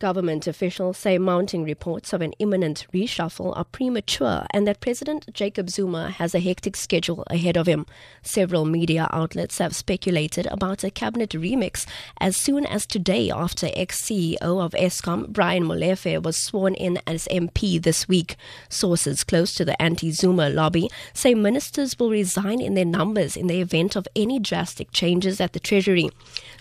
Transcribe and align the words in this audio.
Government 0.00 0.46
officials 0.46 0.96
say 0.96 1.18
mounting 1.18 1.64
reports 1.64 2.12
of 2.12 2.22
an 2.22 2.32
imminent 2.38 2.86
reshuffle 2.94 3.52
are 3.56 3.64
premature 3.64 4.46
and 4.50 4.64
that 4.64 4.78
President 4.78 5.28
Jacob 5.34 5.68
Zuma 5.68 6.10
has 6.10 6.36
a 6.36 6.38
hectic 6.38 6.76
schedule 6.76 7.24
ahead 7.26 7.56
of 7.56 7.66
him. 7.66 7.84
Several 8.22 8.64
media 8.64 9.08
outlets 9.10 9.58
have 9.58 9.74
speculated 9.74 10.46
about 10.52 10.84
a 10.84 10.90
cabinet 10.92 11.30
remix 11.30 11.84
as 12.20 12.36
soon 12.36 12.64
as 12.64 12.86
today 12.86 13.28
after 13.28 13.70
ex-CEO 13.74 14.38
of 14.40 14.70
Eskom, 14.70 15.30
Brian 15.30 15.64
Molefe, 15.64 16.22
was 16.22 16.36
sworn 16.36 16.74
in 16.74 17.00
as 17.04 17.26
MP 17.26 17.82
this 17.82 18.06
week. 18.06 18.36
Sources 18.68 19.24
close 19.24 19.52
to 19.54 19.64
the 19.64 19.82
anti-Zuma 19.82 20.48
lobby 20.48 20.88
say 21.12 21.34
ministers 21.34 21.98
will 21.98 22.10
resign 22.10 22.60
in 22.60 22.74
their 22.74 22.84
numbers 22.84 23.36
in 23.36 23.48
the 23.48 23.60
event 23.60 23.96
of 23.96 24.06
any 24.14 24.38
drastic 24.38 24.92
changes 24.92 25.40
at 25.40 25.54
the 25.54 25.60
Treasury. 25.60 26.08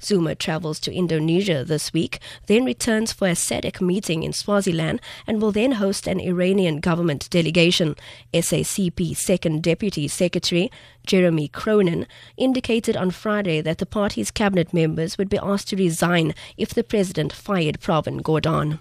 Zuma 0.02 0.34
travels 0.34 0.80
to 0.80 0.92
Indonesia 0.92 1.64
this 1.64 1.94
week, 1.94 2.20
then 2.48 2.66
returns 2.66 3.14
for 3.14 3.27
a 3.28 3.34
SADC 3.34 3.82
meeting 3.82 4.24
in 4.24 4.34
Swaziland 4.34 5.02
and 5.28 5.42
will 5.42 5.52
then 5.52 5.74
host 5.74 6.08
an 6.08 6.20
Iranian 6.20 6.80
government 6.80 7.30
delegation. 7.30 7.96
SACP 8.34 9.16
Second 9.16 9.62
Deputy 9.62 10.08
Secretary 10.08 10.72
Jeremy 11.06 11.48
Cronin 11.48 12.08
indicated 12.38 12.98
on 12.98 13.12
Friday 13.12 13.62
that 13.62 13.78
the 13.78 13.86
party's 13.86 14.32
cabinet 14.32 14.74
members 14.74 15.18
would 15.18 15.30
be 15.30 15.40
asked 15.44 15.70
to 15.70 15.76
resign 15.76 16.34
if 16.58 16.74
the 16.74 16.84
president 16.84 17.32
fired 17.34 17.80
Pravin 17.80 18.22
Gordhan. 18.22 18.80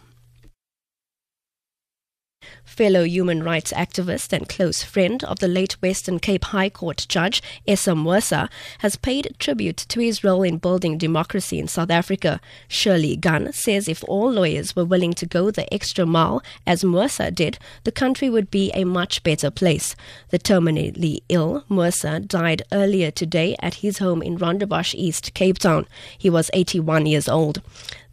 Fellow 2.64 3.04
human 3.04 3.42
rights 3.42 3.72
activist 3.72 4.32
and 4.32 4.48
close 4.48 4.82
friend 4.82 5.24
of 5.24 5.38
the 5.38 5.48
late 5.48 5.74
Western 5.80 6.18
Cape 6.18 6.44
High 6.44 6.68
Court 6.68 7.06
Judge 7.08 7.42
Essa 7.66 7.92
Moosa 7.92 8.48
has 8.80 8.96
paid 8.96 9.34
tribute 9.38 9.78
to 9.88 10.00
his 10.00 10.22
role 10.22 10.42
in 10.42 10.58
building 10.58 10.98
democracy 10.98 11.58
in 11.58 11.68
South 11.68 11.90
Africa. 11.90 12.40
Shirley 12.68 13.16
Gunn 13.16 13.52
says 13.52 13.88
if 13.88 14.04
all 14.04 14.30
lawyers 14.30 14.76
were 14.76 14.84
willing 14.84 15.14
to 15.14 15.26
go 15.26 15.50
the 15.50 15.72
extra 15.72 16.04
mile, 16.04 16.42
as 16.66 16.84
Moosa 16.84 17.34
did, 17.34 17.58
the 17.84 17.92
country 17.92 18.28
would 18.28 18.50
be 18.50 18.70
a 18.72 18.84
much 18.84 19.22
better 19.22 19.50
place. 19.50 19.96
The 20.30 20.38
terminally 20.38 21.20
ill 21.28 21.64
Moosa 21.70 22.26
died 22.26 22.62
earlier 22.72 23.10
today 23.10 23.56
at 23.60 23.76
his 23.76 23.98
home 23.98 24.22
in 24.22 24.38
Rondebosch 24.38 24.94
East, 24.94 25.34
Cape 25.34 25.58
Town. 25.58 25.86
He 26.18 26.28
was 26.28 26.50
81 26.52 27.06
years 27.06 27.28
old. 27.28 27.62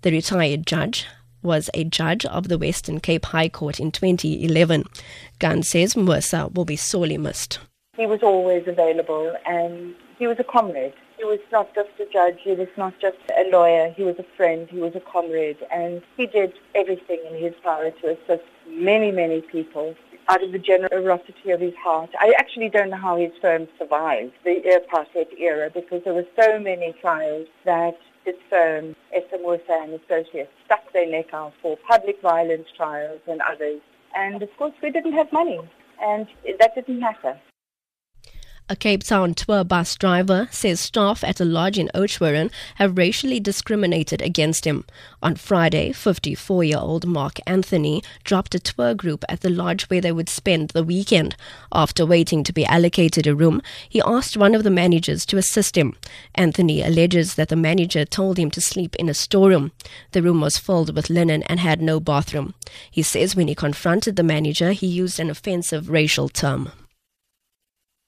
The 0.04 0.12
retired 0.12 0.68
judge 0.68 1.08
was 1.44 1.70
a 1.74 1.84
judge 1.84 2.26
of 2.26 2.48
the 2.48 2.58
Western 2.58 3.00
Cape 3.00 3.26
High 3.26 3.50
Court 3.50 3.80
in 3.80 3.92
2011. 3.92 4.86
Gunn 5.40 5.64
says 5.64 5.96
Moosa 5.96 6.54
will 6.54 6.66
be 6.66 6.76
sorely 6.76 7.18
missed. 7.18 7.60
He 7.98 8.06
was 8.06 8.24
always 8.24 8.68
available 8.68 9.36
and 9.46 9.94
he 10.18 10.28
was 10.28 10.40
a 10.40 10.44
comrade. 10.44 10.94
He 11.18 11.26
was 11.26 11.40
not 11.52 11.74
just 11.76 11.90
a 12.00 12.06
judge, 12.12 12.40
he 12.42 12.54
was 12.54 12.68
not 12.78 12.94
just 13.00 13.18
a 13.38 13.50
lawyer, 13.52 13.94
he 13.96 14.04
was 14.04 14.18
a 14.18 14.26
friend, 14.36 14.68
he 14.70 14.80
was 14.80 14.96
a 14.96 15.00
comrade, 15.00 15.58
and 15.72 16.02
he 16.18 16.26
did 16.26 16.54
everything 16.76 17.20
in 17.30 17.38
his 17.38 17.54
power 17.64 17.92
to 17.92 18.10
assist 18.10 18.44
many, 18.68 19.12
many 19.12 19.42
people 19.42 19.96
out 20.30 20.44
of 20.44 20.52
the 20.52 20.60
generosity 20.60 21.52
of 21.52 21.60
his 21.60 21.74
heart. 21.84 22.10
I 22.20 22.34
actually 22.38 22.70
don't 22.70 22.90
know 22.90 22.98
how 22.98 23.18
his 23.18 23.32
firm 23.42 23.68
survived 23.78 24.34
the 24.44 24.62
apartheid 24.80 25.40
era 25.40 25.70
because 25.74 26.02
there 26.04 26.14
were 26.14 26.28
so 26.40 26.60
many 26.60 26.94
trials 27.02 27.48
that 27.66 27.98
his 28.26 28.36
firm, 28.50 28.96
Essa 29.14 29.38
Moosa 29.38 29.84
and 29.84 30.00
Associates, 30.00 30.52
stuck 30.66 30.92
their 30.94 31.10
neck 31.10 31.34
out 31.34 31.54
for 31.62 31.78
public 31.88 32.22
violence 32.22 32.68
trials 32.76 33.20
and 33.28 33.42
others. 33.42 33.82
And 34.16 34.42
of 34.42 34.50
course, 34.58 34.74
we 34.82 34.92
didn't 34.92 35.14
have 35.14 35.32
money, 35.34 35.60
and 36.02 36.28
that 36.60 36.76
didn't 36.76 37.00
matter. 37.00 37.38
A 38.70 38.78
Cape 38.78 39.04
Town 39.04 39.34
tour 39.34 39.66
bus 39.66 39.94
driver 39.98 40.48
says 40.50 40.80
staff 40.80 41.22
at 41.22 41.42
a 41.42 41.46
lodge 41.46 41.78
in 41.78 41.92
Oudtshoorn 41.94 42.50
have 42.76 42.98
racially 42.98 43.42
discriminated 43.42 44.22
against 44.22 44.64
him. 44.64 44.86
On 45.22 45.36
Friday, 45.36 45.92
54 45.92 46.64
year 46.64 46.78
old 46.78 47.06
Mark 47.06 47.40
Anthony 47.46 48.02
dropped 48.24 48.56
a 48.56 48.60
tour 48.60 48.96
group 48.96 49.26
at 49.28 49.42
the 49.42 49.50
lodge 49.50 49.84
where 49.90 50.00
they 50.00 50.14
would 50.14 50.30
spend 50.30 50.70
the 50.70 50.84
weekend. 50.84 51.36
After 51.74 52.06
waiting 52.06 52.42
to 52.46 52.54
be 52.54 52.66
allocated 52.66 53.28
a 53.28 53.36
room, 53.36 53.62
he 53.90 54.02
asked 54.06 54.38
one 54.38 54.56
of 54.56 54.64
the 54.64 54.72
managers 54.72 55.26
to 55.26 55.38
assist 55.38 55.78
him. 55.78 55.98
Anthony 56.34 56.82
alleges 56.82 57.36
that 57.36 57.50
the 57.50 57.58
manager 57.58 58.06
told 58.06 58.40
him 58.40 58.50
to 58.52 58.62
sleep 58.62 58.96
in 58.96 59.10
a 59.10 59.14
storeroom. 59.14 59.74
The 60.14 60.22
room 60.22 60.40
was 60.40 60.58
filled 60.58 60.96
with 60.96 61.10
linen 61.10 61.44
and 61.44 61.60
had 61.60 61.82
no 61.82 62.00
bathroom. 62.00 62.54
He 62.90 63.02
says 63.02 63.36
when 63.36 63.50
he 63.50 63.56
confronted 63.56 64.16
the 64.16 64.24
manager, 64.24 64.72
he 64.72 64.88
used 64.88 65.20
an 65.20 65.30
offensive 65.30 65.90
racial 65.90 66.30
term. 66.30 66.72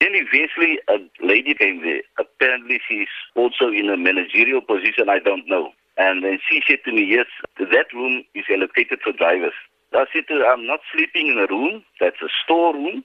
Then 0.01 0.11
eventually 0.13 0.79
a 0.89 0.97
lady 1.25 1.53
came 1.53 1.81
there. 1.81 2.01
Apparently 2.19 2.79
she's 2.88 3.07
also 3.35 3.69
in 3.69 3.89
a 3.89 3.97
managerial 3.97 4.61
position, 4.61 5.09
I 5.09 5.19
don't 5.19 5.47
know. 5.47 5.72
And 5.97 6.23
then 6.23 6.39
she 6.50 6.61
said 6.67 6.79
to 6.85 6.91
me, 6.91 7.06
yes, 7.06 7.28
that 7.57 7.88
room 7.94 8.23
is 8.35 8.44
allocated 8.51 9.00
for 9.03 9.13
drivers. 9.13 9.53
I 9.94 10.05
said 10.13 10.28
to 10.28 10.35
her, 10.35 10.45
I'm 10.45 10.67
not 10.67 10.81
sleeping 10.94 11.28
in 11.28 11.38
a 11.39 11.47
room, 11.47 11.84
that's 12.01 12.22
a 12.22 12.28
storeroom, 12.44 13.03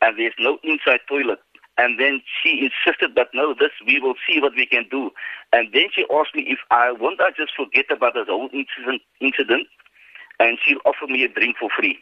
and 0.00 0.18
there's 0.18 0.38
no 0.38 0.58
inside 0.64 1.00
toilet. 1.06 1.40
And 1.76 2.00
then 2.00 2.22
she 2.42 2.68
insisted, 2.68 3.14
but 3.14 3.28
no, 3.34 3.54
this, 3.58 3.70
we 3.86 4.00
will 4.00 4.14
see 4.28 4.40
what 4.40 4.54
we 4.56 4.66
can 4.66 4.86
do. 4.90 5.10
And 5.52 5.68
then 5.72 5.88
she 5.94 6.04
asked 6.12 6.34
me 6.34 6.44
if 6.48 6.58
I, 6.70 6.92
won't 6.92 7.20
I 7.20 7.30
just 7.36 7.52
forget 7.56 7.86
about 7.90 8.14
the 8.14 8.24
whole 8.26 8.48
incident, 8.52 9.02
incident 9.20 9.68
and 10.40 10.58
she'll 10.64 10.80
offer 10.84 11.06
me 11.06 11.22
a 11.22 11.28
drink 11.28 11.56
for 11.60 11.68
free. 11.78 11.98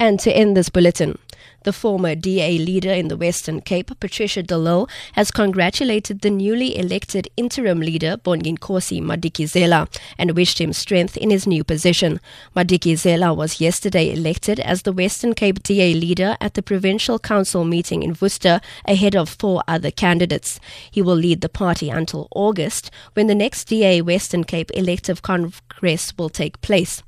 And 0.00 0.18
to 0.20 0.32
end 0.32 0.56
this 0.56 0.68
bulletin, 0.68 1.18
the 1.62 1.72
former 1.72 2.14
DA 2.14 2.58
leader 2.58 2.92
in 2.92 3.08
the 3.08 3.16
Western 3.16 3.60
Cape, 3.60 3.90
Patricia 4.00 4.42
de 4.42 4.58
Lille, 4.58 4.88
has 5.12 5.30
congratulated 5.30 6.20
the 6.20 6.30
newly 6.30 6.76
elected 6.76 7.28
interim 7.36 7.80
leader, 7.80 8.16
Bonginkosi 8.16 9.00
Madikizela, 9.00 9.88
and 10.18 10.36
wished 10.36 10.60
him 10.60 10.72
strength 10.72 11.16
in 11.16 11.30
his 11.30 11.46
new 11.46 11.64
position. 11.64 12.20
Madikizela 12.56 13.34
was 13.34 13.60
yesterday 13.60 14.12
elected 14.12 14.60
as 14.60 14.82
the 14.82 14.92
Western 14.92 15.32
Cape 15.32 15.62
DA 15.62 15.94
leader 15.94 16.36
at 16.40 16.54
the 16.54 16.62
Provincial 16.62 17.18
Council 17.18 17.64
meeting 17.64 18.02
in 18.02 18.16
Worcester 18.20 18.60
ahead 18.84 19.16
of 19.16 19.28
four 19.28 19.62
other 19.66 19.90
candidates. 19.90 20.60
He 20.90 21.00
will 21.02 21.16
lead 21.16 21.40
the 21.40 21.48
party 21.48 21.88
until 21.88 22.28
August, 22.32 22.90
when 23.14 23.26
the 23.26 23.34
next 23.34 23.66
DA 23.66 24.02
Western 24.02 24.44
Cape 24.44 24.70
elective 24.74 25.22
congress 25.22 26.12
will 26.18 26.28
take 26.28 26.60
place. 26.60 27.02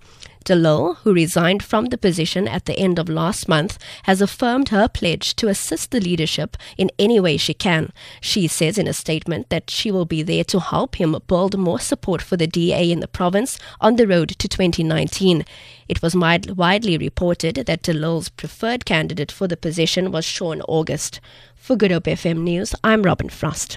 De 0.47 0.55
Lille, 0.55 0.95
who 1.03 1.12
resigned 1.12 1.61
from 1.61 1.87
the 1.87 1.99
position 1.99 2.47
at 2.47 2.67
the 2.67 2.79
end 2.79 3.01
of 3.01 3.09
last 3.09 3.49
month, 3.49 3.79
has 4.05 4.23
affirmed 4.23 4.69
her 4.69 4.87
pledge 4.87 5.34
to 5.34 5.49
assist 5.49 5.91
the 5.91 5.99
leadership 5.99 6.57
in 6.79 6.89
any 7.01 7.19
way 7.19 7.37
she 7.37 7.53
can. 7.53 7.93
She 8.21 8.47
says 8.47 8.79
in 8.79 8.87
a 8.87 8.93
statement 8.93 9.49
that 9.51 9.71
she 9.71 9.91
will 9.91 10.05
be 10.05 10.23
there 10.23 10.45
to 10.45 10.61
help 10.61 11.01
him 11.01 11.19
build 11.27 11.59
more 11.59 11.81
support 11.81 12.23
for 12.23 12.37
the 12.37 12.47
DA 12.47 12.93
in 12.93 13.01
the 13.01 13.09
province 13.09 13.59
on 13.81 13.97
the 13.97 14.06
road 14.06 14.29
to 14.39 14.47
2019. 14.47 15.45
It 15.89 16.01
was 16.01 16.15
widely 16.15 16.97
reported 16.97 17.56
that 17.56 17.83
De 17.83 17.93
Lille's 17.93 18.29
preferred 18.29 18.85
candidate 18.85 19.33
for 19.33 19.49
the 19.49 19.56
position 19.56 20.12
was 20.12 20.25
Shaun 20.25 20.62
August. 20.69 21.21
For 21.56 21.75
Good 21.75 21.91
Hope 21.91 22.05
FM 22.05 22.43
News, 22.45 22.73
I'm 22.85 23.03
Robin 23.03 23.31
Frost. 23.31 23.75